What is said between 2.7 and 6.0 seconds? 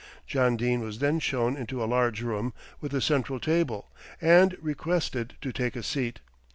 with a central table, and requested to take a